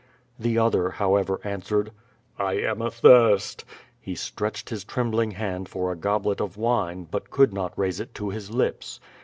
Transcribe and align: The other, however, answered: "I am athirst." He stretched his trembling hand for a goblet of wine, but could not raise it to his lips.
The 0.39 0.57
other, 0.57 0.89
however, 0.89 1.39
answered: 1.43 1.91
"I 2.39 2.53
am 2.53 2.81
athirst." 2.81 3.63
He 3.99 4.15
stretched 4.15 4.71
his 4.71 4.83
trembling 4.83 5.29
hand 5.29 5.69
for 5.69 5.91
a 5.91 5.95
goblet 5.95 6.41
of 6.41 6.57
wine, 6.57 7.07
but 7.11 7.29
could 7.29 7.53
not 7.53 7.77
raise 7.77 7.99
it 7.99 8.15
to 8.15 8.31
his 8.31 8.49
lips. 8.49 8.99